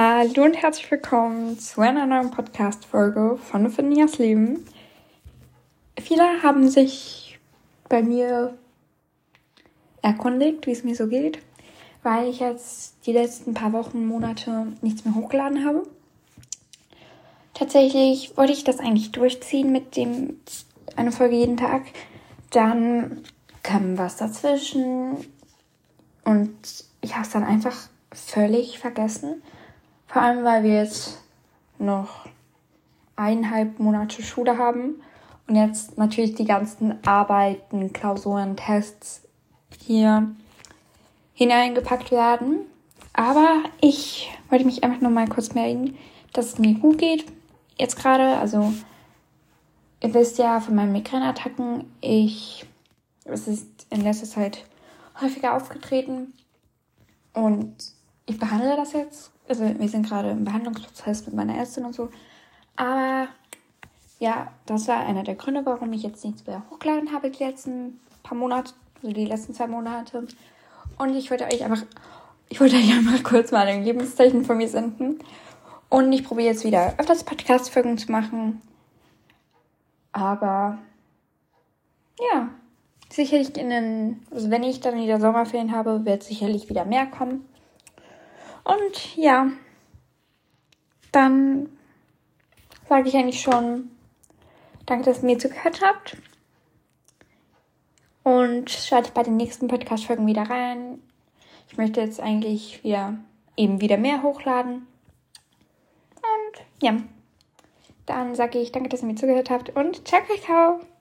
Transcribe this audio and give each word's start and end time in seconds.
Hallo 0.00 0.44
und 0.44 0.54
herzlich 0.54 0.88
willkommen 0.92 1.58
zu 1.58 1.80
einer 1.80 2.06
neuen 2.06 2.30
Podcast-Folge 2.30 3.36
von 3.36 3.68
Finias 3.68 4.18
Leben. 4.18 4.64
Viele 5.98 6.40
haben 6.40 6.68
sich 6.68 7.40
bei 7.88 8.00
mir 8.04 8.56
erkundigt, 10.00 10.68
wie 10.68 10.70
es 10.70 10.84
mir 10.84 10.94
so 10.94 11.08
geht, 11.08 11.40
weil 12.04 12.28
ich 12.28 12.38
jetzt 12.38 12.94
die 13.06 13.12
letzten 13.12 13.54
paar 13.54 13.72
Wochen, 13.72 14.06
Monate 14.06 14.68
nichts 14.82 15.04
mehr 15.04 15.16
hochgeladen 15.16 15.64
habe. 15.64 15.82
Tatsächlich 17.52 18.36
wollte 18.36 18.52
ich 18.52 18.62
das 18.62 18.78
eigentlich 18.78 19.10
durchziehen 19.10 19.72
mit 19.72 19.96
dem 19.96 20.38
eine 20.94 21.10
Folge 21.10 21.34
jeden 21.34 21.56
Tag. 21.56 21.82
Dann 22.50 23.24
kam 23.64 23.98
was 23.98 24.16
dazwischen 24.16 25.16
und 26.24 26.56
ich 27.00 27.14
habe 27.14 27.24
es 27.24 27.32
dann 27.32 27.42
einfach 27.42 27.88
völlig 28.12 28.78
vergessen. 28.78 29.42
Vor 30.08 30.22
allem, 30.22 30.42
weil 30.42 30.62
wir 30.62 30.74
jetzt 30.74 31.22
noch 31.78 32.26
eineinhalb 33.14 33.78
Monate 33.78 34.22
Schule 34.22 34.56
haben 34.56 35.02
und 35.46 35.56
jetzt 35.56 35.98
natürlich 35.98 36.34
die 36.34 36.46
ganzen 36.46 37.06
Arbeiten, 37.06 37.92
Klausuren, 37.92 38.56
Tests 38.56 39.22
hier 39.78 40.34
hineingepackt 41.34 42.10
werden. 42.10 42.60
Aber 43.12 43.62
ich 43.80 44.30
wollte 44.48 44.64
mich 44.64 44.82
einfach 44.82 45.00
nur 45.02 45.10
mal 45.10 45.28
kurz 45.28 45.54
melden, 45.54 45.96
dass 46.32 46.54
es 46.54 46.58
mir 46.58 46.74
gut 46.74 46.98
geht. 46.98 47.26
Jetzt 47.76 47.96
gerade, 47.96 48.38
also 48.38 48.72
ihr 50.02 50.14
wisst 50.14 50.38
ja 50.38 50.60
von 50.60 50.74
meinen 50.74 50.92
Migräneattacken, 50.92 51.84
ich, 52.00 52.64
es 53.24 53.46
ist 53.46 53.86
in 53.90 54.00
letzter 54.00 54.26
Zeit 54.26 54.64
häufiger 55.20 55.54
aufgetreten 55.54 56.32
und 57.34 57.74
ich 58.28 58.38
behandle 58.38 58.76
das 58.76 58.92
jetzt 58.92 59.32
also 59.48 59.64
wir 59.78 59.88
sind 59.88 60.06
gerade 60.06 60.30
im 60.30 60.44
Behandlungsprozess 60.44 61.26
mit 61.26 61.34
meiner 61.34 61.56
Ärztin 61.56 61.84
und 61.84 61.94
so. 61.94 62.10
Aber 62.76 63.28
ja, 64.18 64.52
das 64.66 64.88
war 64.88 65.00
einer 65.00 65.24
der 65.24 65.34
Gründe, 65.34 65.64
warum 65.64 65.92
ich 65.92 66.02
jetzt 66.02 66.24
nichts 66.24 66.46
mehr 66.46 66.62
hochgeladen 66.70 67.12
habe 67.12 67.30
die 67.30 67.42
letzten 67.42 68.00
paar 68.22 68.36
Monate, 68.36 68.72
also 69.02 69.12
die 69.12 69.24
letzten 69.24 69.54
zwei 69.54 69.66
Monate. 69.66 70.26
Und 70.98 71.14
ich 71.14 71.30
wollte 71.30 71.44
euch 71.44 71.64
einfach, 71.64 71.84
ich 72.48 72.60
wollte 72.60 72.76
euch 72.76 72.92
einfach 72.92 73.22
kurz 73.22 73.52
mal 73.52 73.66
ein 73.66 73.84
Lebenszeichen 73.84 74.44
von 74.44 74.58
mir 74.58 74.68
senden. 74.68 75.18
Und 75.88 76.12
ich 76.12 76.24
probiere 76.24 76.48
jetzt 76.48 76.64
wieder 76.64 76.94
öfters 76.98 77.24
Podcast-Folgen 77.24 77.96
zu 77.96 78.12
machen. 78.12 78.60
Aber 80.12 80.78
ja, 82.32 82.48
sicherlich 83.10 83.56
in 83.56 83.70
den, 83.70 84.26
also 84.30 84.50
wenn 84.50 84.64
ich 84.64 84.80
dann 84.80 85.00
wieder 85.00 85.20
Sommerferien 85.20 85.72
habe, 85.72 86.04
wird 86.04 86.22
sicherlich 86.22 86.68
wieder 86.68 86.84
mehr 86.84 87.06
kommen. 87.06 87.48
Und 88.68 89.16
ja, 89.16 89.50
dann 91.10 91.70
sage 92.86 93.08
ich 93.08 93.16
eigentlich 93.16 93.40
schon, 93.40 93.90
danke, 94.84 95.06
dass 95.06 95.22
ihr 95.22 95.24
mir 95.24 95.38
zugehört 95.38 95.80
habt. 95.82 96.18
Und 98.24 98.68
schaltet 98.68 99.14
bei 99.14 99.22
den 99.22 99.38
nächsten 99.38 99.68
Podcast-Folgen 99.68 100.26
wieder 100.26 100.50
rein. 100.50 101.02
Ich 101.70 101.78
möchte 101.78 102.02
jetzt 102.02 102.20
eigentlich 102.20 102.84
wieder 102.84 103.18
eben 103.56 103.80
wieder 103.80 103.96
mehr 103.96 104.22
hochladen. 104.22 104.86
Und 106.16 106.82
ja, 106.82 106.96
dann 108.04 108.34
sage 108.34 108.58
ich 108.58 108.70
danke, 108.70 108.90
dass 108.90 109.02
ihr 109.02 109.08
mir 109.08 109.14
zugehört 109.14 109.48
habt 109.48 109.74
und 109.74 110.06
ciao, 110.06 110.20
ciao. 110.44 110.97